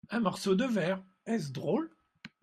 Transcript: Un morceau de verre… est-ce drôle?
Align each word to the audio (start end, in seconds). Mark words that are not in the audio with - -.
Un 0.09 0.19
morceau 0.19 0.55
de 0.55 0.65
verre… 0.65 1.03
est-ce 1.27 1.51
drôle? 1.51 1.91